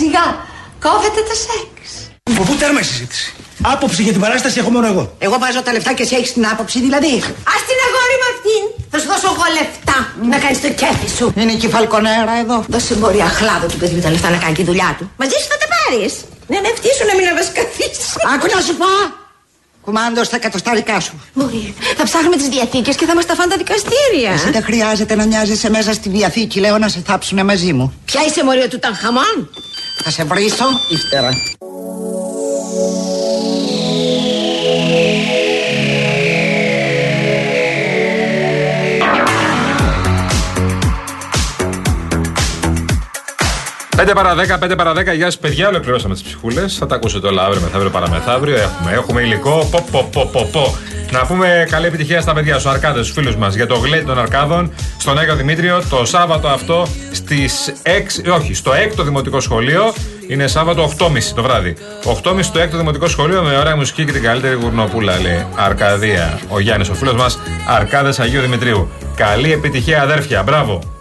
σιγά. 0.00 0.26
Κόβεται 0.84 1.20
το 1.28 1.34
σεξ. 1.44 1.74
Πού 2.48 2.54
τέρμα 2.60 2.80
η 2.80 2.86
συζήτηση; 2.90 3.26
Άποψη 3.74 4.02
για 4.06 4.12
την 4.16 4.20
παράσταση 4.24 4.56
έχω 4.62 4.70
μόνο 4.76 4.86
εγώ. 4.92 5.04
Εγώ 5.26 5.36
βάζω 5.42 5.60
τα 5.66 5.72
λεφτά 5.72 5.92
και 5.96 6.02
εσύ 6.02 6.14
έχεις 6.20 6.32
την 6.32 6.46
άποψη, 6.52 6.76
δηλαδή. 6.86 7.12
Α 7.52 7.54
την 7.68 7.78
αγόρι 7.86 8.16
με 8.22 8.26
αυτήν. 8.34 8.62
Θα 8.92 8.96
σου 9.00 9.06
δώσω 9.12 9.26
εγώ 9.34 9.46
λεφτά 9.58 9.98
να 10.32 10.38
κάνεις 10.42 10.60
το 10.64 10.70
κέφι 10.80 11.08
σου. 11.16 11.26
Είναι 11.40 11.54
και 11.60 11.66
η 11.66 11.70
φαλκονέρα 11.76 12.34
εδώ. 12.42 12.56
Δώσε 12.68 12.94
μπορεί 13.00 13.20
αχλάδο 13.30 13.66
του 13.72 13.78
παιδί 13.80 14.00
τα 14.06 14.10
λεφτά 14.10 14.28
να 14.30 14.38
κάνει 14.44 14.54
τη 14.60 14.64
δουλειά 14.70 14.90
του. 14.98 15.04
Μαζί 15.20 15.36
σου 15.40 15.48
θα 15.52 15.58
τα 15.62 15.66
πάρεις. 15.74 16.12
Ναι, 16.50 16.58
ναι, 16.62 16.68
αυτή 16.74 16.88
σου 16.96 17.04
να 17.10 17.14
μην 17.18 17.26
αβασκαθείς. 17.32 17.98
Άκου 18.32 18.46
να 18.54 18.60
σου 18.66 18.74
πω. 18.80 18.90
Κουμάντος 19.84 20.26
στα 20.26 20.36
εκατοστάρικα 20.36 21.00
σου. 21.00 21.14
Μπορεί. 21.34 21.74
Θα 21.96 22.04
ψάχνουμε 22.04 22.36
τις 22.36 22.48
διαθήκες 22.48 22.94
και 22.96 23.06
θα 23.06 23.14
μας 23.14 23.26
τα 23.26 23.34
φάνε 23.34 23.50
τα 23.50 23.56
δικαστήρια. 23.56 24.30
Εσύ 24.32 24.50
δεν 24.50 24.62
χρειάζεται 24.62 25.14
να 25.14 25.24
νοιάζεσαι 25.24 25.70
μέσα 25.70 25.92
στη 25.92 26.08
διαθήκη, 26.08 26.60
λέω 26.60 26.78
να 26.78 26.88
σε 26.88 27.02
θάψουνε 27.06 27.42
μαζί 27.44 27.72
μου. 27.72 27.86
Ποια 28.04 28.20
είσαι 28.26 28.44
μωρίο 28.44 28.68
του 28.68 28.78
Τανχαμών. 28.78 29.36
Θα 30.04 30.10
σε 30.10 30.24
βρίσω 30.24 30.64
ύστερα. 30.88 31.30
Πέντε 43.96 44.12
παρα 44.12 44.34
10, 44.34 44.58
5 44.58 44.76
παρα 44.76 44.92
10, 44.92 45.14
γεια 45.14 45.24
σας 45.24 45.38
παιδιά. 45.38 45.68
Ολοκληρώσαμε 45.68 46.14
τις 46.14 46.22
ψυχούλες. 46.22 46.76
Θα 46.76 46.86
τα 46.86 46.94
ακούσετε 46.94 47.26
όλα 47.26 47.44
αύριο, 47.44 47.60
μεθαύριο, 47.60 47.90
παραμεθαύριο. 47.90 48.56
Έχουμε, 48.56 48.92
έχουμε 48.92 49.20
υλικό. 49.20 49.68
Πο, 49.70 49.86
πο, 49.90 50.08
πο, 50.12 50.26
πο, 50.26 50.48
πο. 50.52 50.76
Να 51.10 51.26
πούμε 51.26 51.66
καλή 51.70 51.86
επιτυχία 51.86 52.20
στα 52.20 52.32
παιδιά, 52.32 52.58
στους 52.58 52.72
αρκάδες, 52.72 53.06
στους 53.06 53.16
φίλους 53.16 53.36
μας 53.36 53.54
για 53.54 53.66
το 53.66 53.74
γλέντι 53.74 54.04
των 54.04 54.18
αρκάδων 54.18 54.72
στον 54.98 55.18
Άγιο 55.18 55.36
Δημήτριο 55.36 55.82
το 55.90 56.04
Σάββατο 56.04 56.48
αυτό 56.48 56.86
στις 57.26 57.72
6, 57.82 58.32
όχι, 58.34 58.54
στο 58.54 58.72
6ο 58.72 59.04
Δημοτικό 59.04 59.40
Σχολείο. 59.40 59.94
Είναι 60.28 60.46
Σάββατο 60.46 60.92
8.30 60.98 61.22
το 61.34 61.42
βράδυ. 61.42 61.74
8.30 62.22 62.38
στο 62.40 62.60
6ο 62.60 62.72
Δημοτικό 62.72 63.06
Σχολείο 63.06 63.42
με 63.42 63.56
ωραία 63.56 63.76
μουσική 63.76 64.04
και 64.04 64.12
την 64.12 64.22
καλύτερη 64.22 64.54
γουρνοπούλα, 64.54 65.20
λέει. 65.20 65.46
Αρκαδία. 65.54 66.40
Ο 66.48 66.60
Γιάννης, 66.60 66.88
ο 66.88 66.94
φίλος 66.94 67.14
μας, 67.14 67.38
Αρκάδε 67.68 68.22
Αγίου 68.22 68.40
Δημητρίου. 68.40 68.88
Καλή 69.16 69.52
επιτυχία, 69.52 70.02
αδέρφια. 70.02 70.42
Μπράβο. 70.42 70.95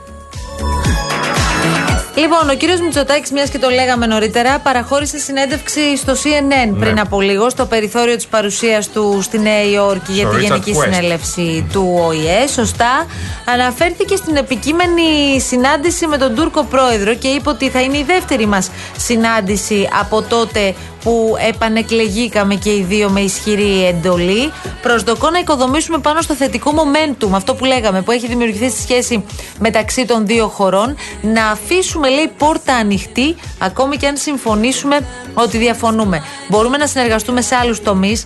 Λοιπόν, 2.18 2.50
ο 2.50 2.54
κύριος 2.54 2.80
Μητσοτάκης, 2.82 3.32
μιας 3.32 3.50
και 3.50 3.60
το 3.60 3.70
λέγαμε 3.70 4.06
νωρίτερα, 4.06 4.60
παραχώρησε 4.60 5.18
συνέντευξη 5.18 5.98
στο 5.98 6.14
CNN 6.14 6.70
Ναι. 6.70 6.80
πριν 6.80 7.00
από 7.00 7.22
λίγο, 7.22 7.50
στο 7.50 7.66
περιθώριο 7.66 8.16
της 8.16 8.28
παρουσίας 8.28 8.90
του 8.90 9.20
στη 9.22 9.40
Νέα 9.40 9.64
Υόρκη 9.64 10.12
για 10.12 10.28
Στο 10.28 10.38
τη 10.38 10.38
Richard 10.38 10.50
Γενική 10.50 10.74
Quest. 10.76 10.94
Συνέλευση 10.94 11.68
του 11.72 12.00
ΟΗΕ. 12.08 12.48
Σωστά. 12.48 13.06
Αναφέρθηκε 13.46 14.16
στην 14.16 14.36
επικείμενη 14.36 15.40
συνάντηση 15.40 16.08
με 16.08 16.18
τον 16.18 16.36
Τούρκο 16.36 16.64
πρόεδρο 16.64 17.14
και 17.16 17.28
είπε 17.28 17.50
ότι 17.50 17.70
θα 17.70 17.82
είναι 17.82 17.98
η 17.98 18.04
δεύτερη 18.04 18.46
μας 18.46 18.70
συνάντηση 18.98 19.90
από 20.00 20.22
τότε 20.22 20.74
που 21.06 21.36
επανεκλεγήκαμε 21.48 22.56
και 22.56 22.70
οι 22.70 22.82
δύο 22.82 23.10
με 23.10 23.20
ισχυρή 23.20 23.86
εντολή. 23.86 24.52
Προσδοκώ 24.82 25.30
να 25.30 25.40
οικοδομήσουμε 25.40 25.98
πάνω 25.98 26.22
στο 26.22 26.34
θετικό 26.34 26.72
momentum, 26.76 27.30
αυτό 27.32 27.56
που 27.56 27.66
λέγαμε, 27.66 28.02
που 28.02 28.12
έχει 28.12 28.28
δημιουργηθεί 28.28 28.70
στη 28.70 28.82
σχέση 28.82 29.26
μεταξύ 29.60 30.06
των 30.06 30.26
δύο 30.26 30.48
χωρών, 30.48 30.96
να 31.22 31.48
αφήσουμε, 31.48 32.10
λέει, 32.10 32.32
πόρτα 32.38 32.76
ανοιχτή, 32.76 33.36
ακόμη 33.60 33.98
και 33.98 34.08
αν 34.08 34.18
συμφωνήσουμε 34.18 35.00
ότι 35.34 35.58
διαφωνούμε. 35.58 36.24
Μπορούμε 36.50 36.78
να 36.78 36.88
συνεργαστούμε 36.88 37.42
σε 37.42 37.56
άλλους 37.56 37.82
τομείς, 37.82 38.26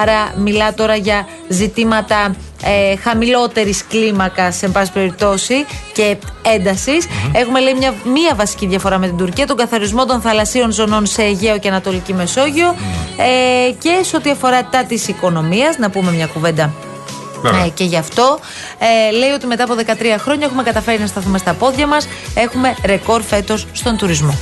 άρα 0.00 0.34
μιλά 0.36 0.74
τώρα 0.74 0.96
για 0.96 1.26
ζητήματα 1.48 2.34
ε, 2.62 2.96
χαμηλότερης 2.96 3.84
κλίμακας, 3.88 4.62
εν 4.62 4.72
πάση 4.72 4.92
περιπτώσει, 4.92 5.54
και 5.92 6.16
έντασης. 6.42 7.06
Έχουμε 7.32 7.60
λέει 7.60 7.74
μια, 7.74 7.94
μία 8.04 8.34
βασική 8.34 8.66
διαφορά 8.66 8.98
με 8.98 9.06
την 9.06 9.16
Τουρκία, 9.16 9.46
τον 9.46 9.56
καθαρισμό 9.56 10.06
των 10.06 10.20
θαλασσίων 10.20 10.72
ζωνών 10.72 11.06
σε 11.06 11.22
Αιγαίο 11.22 11.58
και 11.58 11.68
Ανατολική 11.68 12.14
Μεσόγειο. 12.14 12.74
Ε, 13.16 13.70
και 13.78 14.00
σε 14.02 14.16
ό,τι 14.16 14.30
αφορά 14.30 14.64
τα 14.64 14.84
της 14.84 15.08
οικονομίας, 15.08 15.78
να 15.78 15.90
πούμε 15.90 16.10
μια 16.10 16.26
κουβέντα 16.26 16.72
Βέβαια. 17.42 17.64
ε, 17.64 17.68
και 17.68 17.84
γι' 17.84 17.96
αυτό 17.96 18.38
ε, 18.78 19.16
λέει 19.16 19.30
ότι 19.30 19.46
μετά 19.46 19.64
από 19.64 19.74
13 19.86 19.92
χρόνια 20.18 20.46
έχουμε 20.46 20.62
καταφέρει 20.62 21.00
να 21.00 21.06
σταθούμε 21.06 21.38
στα 21.38 21.52
πόδια 21.52 21.86
μας 21.86 22.08
Έχουμε 22.34 22.74
ρεκόρ 22.84 23.22
φέτος 23.22 23.66
στον 23.72 23.96
τουρισμό. 23.96 24.38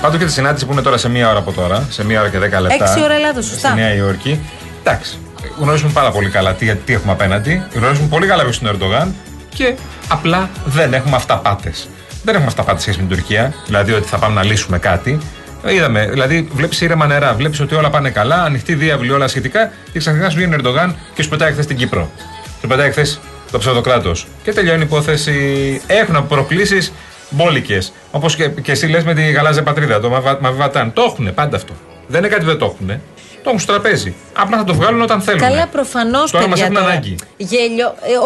Πάντως 0.00 0.18
και 0.18 0.24
τη 0.24 0.32
συνάντηση 0.32 0.66
που 0.66 0.72
είναι 0.72 0.82
τώρα 0.82 0.96
σε 0.96 1.08
μία 1.08 1.30
ώρα 1.30 1.38
από 1.38 1.52
τώρα, 1.52 1.86
σε 1.90 2.04
μία 2.04 2.20
ώρα 2.20 2.28
και 2.28 2.38
10 2.38 2.40
λεπτά. 2.40 2.84
Έξι 2.84 3.02
ώρα 3.02 3.14
Ελλάδος, 3.14 3.46
σωστά. 3.46 3.68
Στη 3.68 3.80
Νέα 3.80 3.94
Υόρκη. 3.94 4.40
Εντάξει. 4.80 5.18
Γνωρίζουμε 5.58 5.90
πάρα 5.92 6.10
πολύ 6.10 6.28
καλά 6.30 6.54
τι, 6.54 6.74
τι 6.74 6.92
έχουμε 6.92 7.12
απέναντι. 7.12 7.62
Γνωρίζουμε 7.74 8.08
πολύ 8.08 8.26
καλά 8.26 8.42
ποιος 8.42 8.58
είναι 8.58 8.68
ο 8.68 8.72
Ερντογάν. 8.72 9.14
Και 9.54 9.74
απλά 10.08 10.50
δεν 10.64 10.94
έχουμε 10.94 11.16
αυταπάτες. 11.16 11.88
Δεν 12.24 12.34
έχουμε 12.34 12.48
αυταπάτες 12.48 12.82
σχέση 12.82 13.00
με 13.00 13.06
την 13.06 13.16
Τουρκία. 13.16 13.54
Δηλαδή 13.66 13.92
ότι 13.92 14.08
θα 14.08 14.18
πάμε 14.18 14.34
να 14.34 14.42
λύσουμε 14.44 14.78
κάτι. 14.78 15.18
Είδαμε, 15.66 16.06
δηλαδή 16.06 16.48
βλέπεις 16.52 16.80
ήρεμα 16.80 17.06
νερά, 17.06 17.34
βλέπεις 17.34 17.60
ότι 17.60 17.74
όλα 17.74 17.90
πάνε 17.90 18.10
καλά, 18.10 18.42
ανοιχτή 18.42 18.74
διάβλη, 18.74 19.10
όλα 19.10 19.28
σχετικά. 19.28 19.70
Και 19.92 19.98
ξαφνικά 19.98 20.28
σου 20.30 20.36
βγαίνει 20.36 20.52
ο 20.52 20.56
Ερντογάν 20.56 20.96
και 21.14 21.22
σου 21.22 21.28
πετάει 21.28 21.52
χθες 21.52 21.64
στην 21.64 21.76
Κύπρο. 21.76 22.10
Σου 22.60 22.66
πετάει 22.68 22.90
χθες 22.90 23.20
το 23.50 23.58
ψευδοκράτος. 23.58 24.26
Και 24.42 24.52
τελειώνει 24.52 24.80
η 24.80 24.84
υπόθεση. 24.84 25.80
Έχουν 25.86 26.26
προκλήσεις 26.26 26.92
μπόλικες. 27.30 27.92
Όπως 28.10 28.36
και, 28.36 28.48
και 28.48 28.72
εσύ 28.72 28.86
λες 28.86 29.04
με 29.04 29.14
τη 29.14 29.30
γαλάζια 29.30 29.62
πατρίδα, 29.62 30.00
το 30.00 30.08
Μαβα- 30.10 30.40
Μαβατάν. 30.40 30.92
Το 30.92 31.02
έχουν 31.02 31.34
πάντα 31.34 31.56
αυτό. 31.56 31.72
Δεν 32.06 32.18
είναι 32.18 32.28
κάτι 32.28 32.40
που 32.44 32.48
δεν 32.50 32.58
το 32.58 32.64
έχουν. 32.74 33.00
Το 33.44 33.50
έχουν 33.50 33.58
στο 33.62 33.72
τραπέζι. 33.72 34.14
Απλά 34.32 34.56
θα 34.58 34.64
το 34.64 34.74
βγάλουν 34.74 35.02
όταν 35.02 35.20
θέλουν. 35.20 35.40
Καλά, 35.40 35.66
προφανώς 35.66 36.30
Τώρα 36.30 36.48
μας 36.48 36.52
παιδιά. 36.60 36.64
έχουν 36.64 36.74
τώρα. 36.76 36.86
ανάγκη. 36.88 37.16
Γέλιο. 37.36 37.94
Ε, 38.02 38.16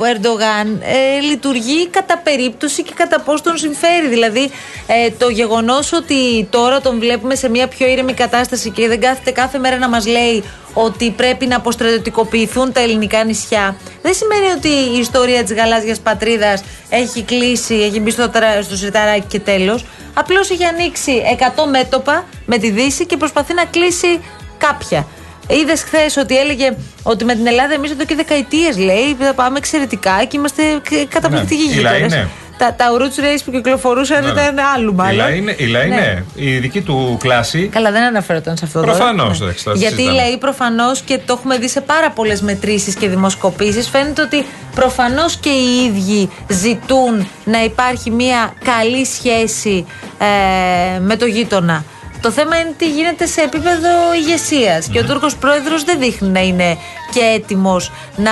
Ο 0.00 0.04
Ερντογάν 0.04 0.82
ε, 0.82 1.20
λειτουργεί 1.20 1.88
κατά 1.88 2.18
περίπτωση 2.18 2.82
και 2.82 2.92
κατά 2.96 3.20
πώς 3.20 3.42
τον 3.42 3.56
συμφέρει. 3.56 4.08
Δηλαδή, 4.08 4.50
ε, 4.86 5.10
το 5.18 5.28
γεγονός 5.28 5.92
ότι 5.92 6.46
τώρα 6.50 6.80
τον 6.80 6.98
βλέπουμε 6.98 7.34
σε 7.34 7.48
μια 7.48 7.68
πιο 7.68 7.86
ήρεμη 7.86 8.12
κατάσταση 8.14 8.70
και 8.70 8.88
δεν 8.88 9.00
κάθεται 9.00 9.30
κάθε 9.30 9.58
μέρα 9.58 9.78
να 9.78 9.88
μας 9.88 10.06
λέει 10.06 10.44
ότι 10.74 11.10
πρέπει 11.10 11.46
να 11.46 11.56
αποστρατιωτικοποιηθούν 11.56 12.72
τα 12.72 12.80
ελληνικά 12.80 13.24
νησιά, 13.24 13.76
δεν 14.02 14.14
σημαίνει 14.14 14.46
ότι 14.56 14.68
η 14.68 14.98
ιστορία 14.98 15.42
της 15.44 15.54
γαλάζιας 15.54 16.00
πατρίδας 16.00 16.62
έχει 16.90 17.22
κλείσει, 17.22 17.74
έχει 17.74 18.00
μπει 18.00 18.10
στο, 18.10 18.28
τρα- 18.28 18.62
στο 18.62 18.76
σιρταράκι 18.76 19.26
και 19.28 19.40
τέλος. 19.40 19.84
Απλώς 20.14 20.50
έχει 20.50 20.64
ανοίξει 20.64 21.22
100 21.56 21.66
μέτωπα 21.70 22.24
με 22.46 22.58
τη 22.58 22.70
Δύση 22.70 23.06
και 23.06 23.16
προσπαθεί 23.16 23.54
να 23.54 23.64
κλείσει 23.64 24.20
κάποια. 24.66 25.06
Είδες 25.48 25.82
χθες 25.82 26.16
ότι 26.16 26.38
έλεγε 26.38 26.76
ότι 27.02 27.24
με 27.24 27.34
την 27.34 27.46
Ελλάδα 27.46 27.74
εμείς 27.74 27.90
εδώ 27.90 28.04
και 28.04 28.14
δεκαετίες 28.14 28.78
λέει 28.78 29.16
θα 29.20 29.34
πάμε 29.34 29.58
εξαιρετικά 29.58 30.24
και 30.24 30.36
είμαστε 30.36 30.62
κα- 30.90 31.04
καταπληκτικοί 31.08 31.68
Ναι, 31.68 31.74
η 31.74 31.82
λαή, 31.82 31.92
γείτονες. 31.94 32.12
ναι. 32.18 32.26
Τα, 32.58 32.74
τα 32.74 32.86
roots 32.98 33.20
race 33.20 33.40
που 33.44 33.50
κυκλοφορούσαν 33.50 34.24
Ναι. 34.24 34.30
ήταν 34.30 34.54
άλλου 34.74 34.90
Η 34.90 34.94
μάλλον. 34.94 35.16
λαή 35.16 35.38
είναι, 35.38 35.54
η 35.58 35.66
λαή, 35.66 35.88
Ναι. 35.88 35.96
ναι. 35.96 36.22
Η 36.34 36.58
δική 36.58 36.80
του 36.80 37.16
κλάση. 37.20 37.68
Καλά, 37.72 37.90
δεν 37.90 38.02
αναφέρονταν 38.02 38.56
σε 38.56 38.64
αυτό 38.64 38.80
τώρα. 38.80 38.92
Προφανώς, 38.92 39.38
Ναι. 39.40 39.44
εντάξει, 39.44 39.64
θα 39.64 39.72
Γιατί 39.74 39.94
οι 39.94 39.96
συζητάμε. 39.96 40.20
λαοί 40.20 40.38
προφανώς 40.38 41.00
και 41.00 41.18
το 41.26 41.32
έχουμε 41.38 41.58
δει 41.58 41.68
σε 41.68 41.80
πάρα 41.80 42.10
πολλές 42.10 42.40
μετρήσεις 42.42 42.94
και 42.94 43.08
δημοσκοπήσεις, 43.08 43.88
φαίνεται 43.88 44.22
ότι 44.22 44.46
προφανώς 44.74 45.36
και 45.36 45.48
οι 45.48 45.84
ίδιοι 45.84 46.30
ζητούν 46.48 47.28
να 47.44 47.64
υπάρχει 47.64 48.10
μια 48.10 48.54
καλή 48.64 49.04
σχέση 49.06 49.86
ε, 50.18 50.98
με 50.98 51.16
το 51.16 51.26
γείτονα. 51.26 51.84
Το 52.22 52.30
θέμα 52.30 52.56
είναι 52.58 52.74
τι 52.78 52.90
γίνεται 52.90 53.26
σε 53.26 53.40
επίπεδο 53.40 53.88
ηγεσίας. 54.14 54.86
Και 54.92 54.98
ο 54.98 55.04
Τούρκος 55.04 55.36
πρόεδρος 55.36 55.84
δεν 55.84 55.98
δείχνει 55.98 56.28
να 56.28 56.40
είναι 56.40 56.76
και 57.12 57.20
έτοιμος 57.34 57.90
να, 58.16 58.30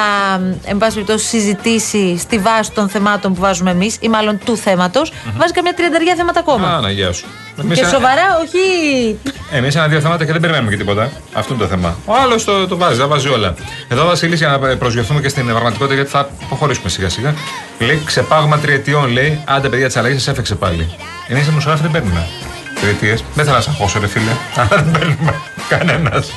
εν 0.64 0.78
πάση 0.78 0.92
περιπτώσει, 0.92 1.26
συζητήσει 1.26 2.18
στη 2.18 2.38
βάση 2.38 2.70
των 2.72 2.88
θεμάτων 2.88 3.34
που 3.34 3.40
βάζουμε 3.40 3.70
εμείς, 3.70 3.96
ή 4.00 4.08
μάλλον 4.08 4.38
του 4.44 4.56
θεματο 4.56 5.02
Βάζει 5.36 5.52
καμιά 5.52 5.74
τριανταριά 5.74 6.14
θέματα 6.14 6.40
ακόμα. 6.40 6.68
Α, 6.68 6.80
να 6.80 6.90
γεια 6.90 7.12
σου. 7.12 7.26
Εμείς 7.62 7.78
και 7.78 7.84
ένα- 7.84 7.92
σοβαρά, 7.92 8.22
όχι 8.44 8.58
Εμείς 9.50 9.74
ένα-δύο 9.74 10.00
θέματα 10.00 10.24
και 10.24 10.32
δεν 10.32 10.40
περιμένουμε 10.40 10.70
και 10.70 10.76
τίποτα. 10.76 11.10
Αυτό 11.32 11.54
είναι 11.54 11.62
το 11.62 11.68
θέμα. 11.68 11.96
Ο 12.04 12.14
άλλος 12.22 12.44
το, 12.44 12.66
το 12.66 12.76
βάζει, 12.76 12.98
τα 12.98 13.06
βάζει 13.06 13.28
όλα. 13.28 13.54
Εδώ, 13.88 14.04
Βασίλη, 14.06 14.36
για 14.36 14.48
να 14.48 14.76
προσγειωθούμε 14.76 15.20
και 15.20 15.28
στην 15.28 15.46
πραγματικότητα, 15.46 15.94
γιατί 15.94 16.10
θα 16.10 16.28
προχωρήσουμε 16.48 16.88
σιγά-σιγά. 16.88 17.34
Λέει 17.78 18.02
ξεπάγμα 18.04 18.58
τριετιών, 18.58 19.10
λέει. 19.12 19.40
Άντε, 19.44 19.68
παιδιά 19.68 19.86
της 19.86 19.96
αλλαγής, 19.96 20.22
σας 20.22 20.32
έφεξε 20.32 20.54
πάλι. 20.54 20.96
Εμεί 21.28 21.40
οι 21.40 21.42
δημοσιογράφοι 21.42 21.82
δεν 21.82 21.90
παίρνουμε 21.90 22.26
τριετίε. 22.80 23.16
Δεν 23.34 23.44
θέλω 23.44 23.56
να 23.56 23.62
σα 23.62 23.70
ακούσω, 23.70 24.00
ρε 24.00 24.06
φίλε. 24.06 24.32
Αλλά 24.56 24.68
δεν 24.82 24.90
παίρνουμε 24.90 25.34
κανένας. 25.68 26.30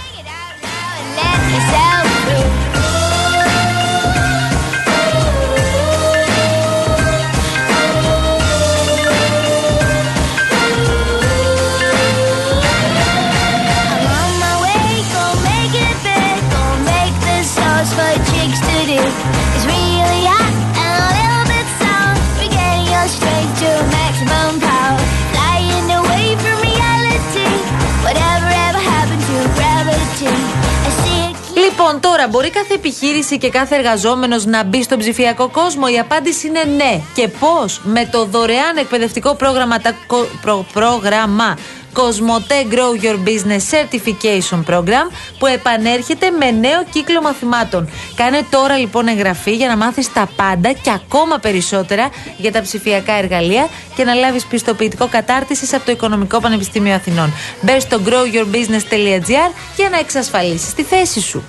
Τώρα 32.23 32.37
μπορεί 32.37 32.49
κάθε 32.49 32.73
επιχείρηση 32.73 33.37
και 33.37 33.49
κάθε 33.49 33.75
εργαζόμενος 33.75 34.45
να 34.45 34.63
μπει 34.63 34.83
στον 34.83 34.99
ψηφιακό 34.99 35.49
κόσμο; 35.49 35.83
Η 35.95 35.99
απάντηση 35.99 36.47
είναι 36.47 36.63
ναι. 36.75 37.01
Και 37.13 37.27
πώς; 37.27 37.81
Με 37.83 38.05
το 38.11 38.25
δωρεάν 38.25 38.77
εκπαιδευτικό 38.77 39.35
πρόγραμμα, 39.35 39.79
τα, 39.79 39.95
κο- 40.07 40.27
προ- 40.41 40.65
πρόγραμμα 40.73 41.57
Cosmote 41.95 42.73
Grow 42.73 43.03
Your 43.05 43.17
Business 43.27 43.63
Certification 43.73 44.63
Program 44.73 45.07
που 45.39 45.45
επανέρχεται 45.45 46.29
με 46.39 46.51
νέο 46.51 46.83
κύκλο 46.91 47.21
μαθημάτων. 47.21 47.89
Κάνε 48.15 48.45
τώρα 48.49 48.77
λοιπόν 48.77 49.07
εγγραφή 49.07 49.55
για 49.55 49.67
να 49.67 49.77
μάθεις 49.77 50.13
τα 50.13 50.29
πάντα 50.35 50.71
και 50.71 50.91
ακόμα 50.91 51.37
περισσότερα 51.37 52.09
για 52.37 52.51
τα 52.51 52.61
ψηφιακά 52.61 53.13
εργαλεία 53.13 53.67
και 53.95 54.03
να 54.03 54.13
λάβεις 54.13 54.45
πιστοποιητικό 54.45 55.07
κατάρτισης 55.07 55.73
από 55.73 55.85
το 55.85 55.91
Οικονομικό 55.91 56.39
Πανεπιστήμιο 56.39 56.93
Αθηνών. 56.93 57.33
Μπες 57.61 57.83
στο 57.83 58.01
growyourbusiness.gr 58.05 59.51
για 59.75 59.89
να 59.91 59.99
εξασφαλίσεις 59.99 60.73
τη 60.73 60.83
θέση 60.83 61.21
σου. 61.21 61.43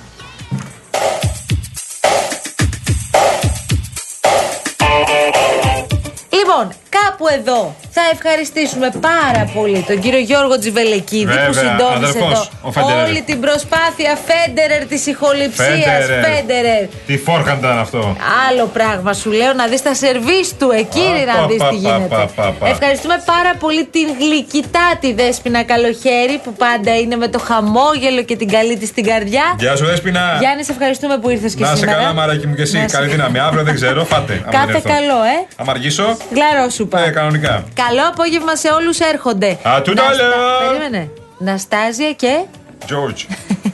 Λοιπόν, 6.55 6.73
κάπου 6.99 7.25
εδώ 7.39 7.75
θα 7.97 8.03
ευχαριστήσουμε 8.13 8.89
πάρα 9.11 9.43
πολύ 9.57 9.81
τον 9.89 10.01
κύριο 10.01 10.19
Γιώργο 10.19 10.59
Τζιβελεκίδη 10.59 11.25
που 11.25 11.53
Βέβαια, 11.53 11.53
συντόμησε 11.63 11.97
αδερφός, 11.97 12.33
εδώ 12.33 12.69
ο 12.69 12.71
Φέντερερ. 12.73 13.07
όλη 13.09 13.23
την 13.23 13.41
προσπάθεια 13.41 14.13
Φέντερερ 14.29 14.83
της 14.87 15.07
ηχοληψίας. 15.07 16.03
Φέντερερ. 16.27 16.83
Τι 17.07 17.19
φόρκαν 17.19 17.57
ήταν 17.59 17.79
αυτό. 17.79 18.17
Άλλο 18.49 18.67
πράγμα 18.77 19.13
σου 19.13 19.31
λέω 19.31 19.53
να 19.53 19.67
δεις 19.67 19.83
τα 19.83 19.95
σερβίς 19.95 20.47
του 20.59 20.69
εκείνη 20.83 21.21
Α, 21.23 21.27
να 21.31 21.35
πα, 21.41 21.47
δεις 21.47 21.57
πα, 21.57 21.69
τι 21.69 21.77
πα, 21.77 21.89
γίνεται. 21.89 22.15
πα, 22.15 22.29
πα, 22.37 22.55
πα. 22.59 22.69
Ευχαριστούμε 22.69 23.17
πάρα 23.33 23.53
πολύ 23.59 23.85
την 23.85 24.07
γλυκητάτη 24.21 25.13
Δέσποινα 25.13 25.63
Καλοχέρη 25.63 26.37
που 26.45 26.53
πάντα 26.53 26.93
είναι 26.99 27.17
με 27.17 27.29
το 27.29 27.39
χαμόγελο 27.39 28.23
και 28.29 28.37
την 28.37 28.49
καλή 28.57 28.77
της 28.79 28.89
στην 28.89 29.05
καρδιά. 29.05 29.45
Γεια 29.59 29.77
σου, 29.77 29.85
Δέσποινα. 29.87 30.37
Γιάννης, 30.41 30.67
σε 30.67 30.73
ευχαριστούμε 30.73 31.19
που 31.19 31.29
ήρθες 31.31 31.55
και 31.55 31.63
Να 31.65 31.69
σε 31.71 31.77
σήμερα. 31.77 31.97
καλά, 31.99 32.13
μαράκι 32.13 32.47
μου 32.47 32.55
και 32.55 32.63
εσύ. 32.63 32.77
Να 32.79 32.89
σε- 32.89 32.97
Καλή 32.97 33.09
δύναμη. 33.09 33.39
Αύριο 33.39 33.63
δεν 33.63 33.75
ξέρω, 33.75 34.05
φάτε. 34.05 34.33
άμα 34.43 34.53
Κάθε 34.53 34.67
δεν 34.67 34.75
έρθω. 34.77 34.89
καλό, 34.89 35.19
ε. 35.35 35.37
Άμα 35.57 35.73
αργήσω, 35.73 36.17
Γλαρό 36.35 36.69
σου 36.71 36.84
είπα. 36.85 37.05
ε, 37.07 37.11
κανονικά. 37.11 37.65
Καλό 37.75 38.09
απόγευμα 38.13 38.57
σε 38.57 38.69
όλους 38.69 38.99
έρχονται. 39.01 39.59
Α, 39.69 39.83
του 39.83 39.93
τα 39.95 40.03
Ναστα- 40.03 40.23
λέω. 40.23 40.69
Περίμενε. 40.69 41.11
Ναστάζια 41.39 42.13
και; 42.13 42.45
George. 42.89 43.25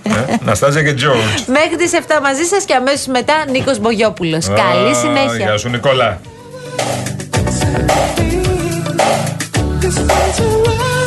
ε, 0.03 0.35
Ναστάζια 0.45 0.83
και 0.83 0.95
George. 0.99 1.43
Μέχρι 1.47 1.77
τις 1.77 1.93
7 1.93 2.21
μαζί 2.23 2.45
σας 2.45 2.65
και 2.65 2.75
αμέσως 2.75 3.07
μετά 3.07 3.35
Νίκος 3.51 3.79
Μπογιόπουλος. 3.79 4.47
Καλή 4.47 4.91
Α, 4.91 4.95
συνέχεια. 4.95 5.37
Γεια 5.45 5.57
σου, 5.59 5.69
Νικόλα. 5.69 6.21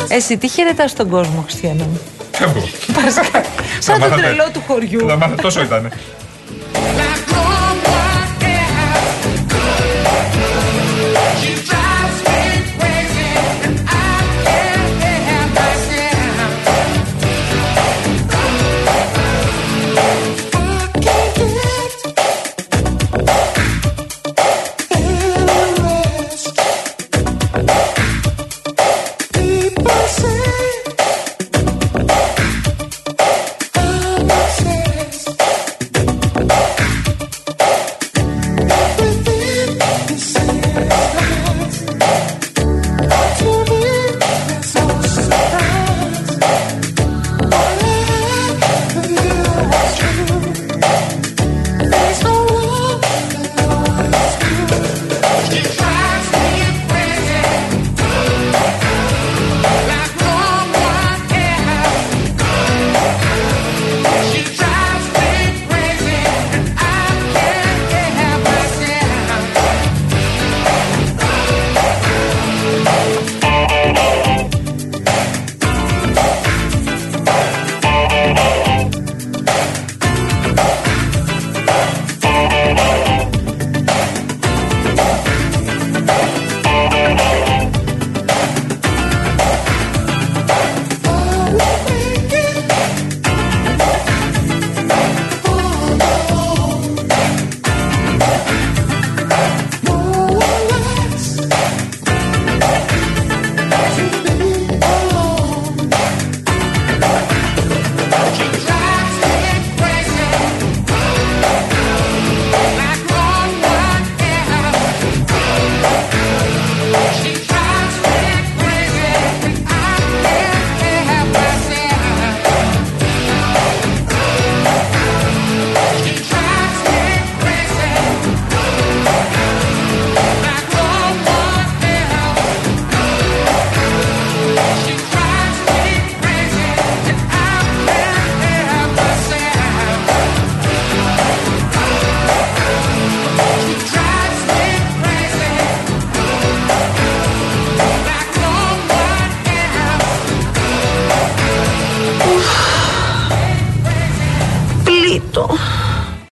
Εσύ 0.08 0.36
τι 0.38 0.48
χαιρετάς 0.48 0.90
στον 0.90 1.08
κόσμο, 1.08 1.42
Χριστιανό 1.42 1.84
μου; 1.84 2.00
Φεύγω. 2.32 2.62
Σαν 3.78 3.94
το 4.00 4.00
μάθατε. 4.00 4.20
τρελό 4.22 4.44
του 4.52 4.62
χωριού. 4.66 5.08
Θα 5.08 5.16
μάθω, 5.16 5.34
τόσο 5.42 5.62
ήταν. 5.62 5.92